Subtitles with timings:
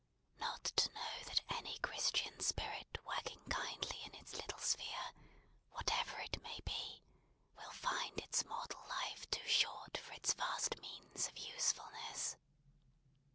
[0.39, 5.11] Not to know that any Christian spirit working kindly in its little sphere,
[5.73, 7.03] whatever it may be,
[7.55, 12.35] will find its mortal life too short for its vast means of usefulness.